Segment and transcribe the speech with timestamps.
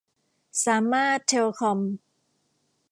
[0.65, 1.79] สามารถเทลคอม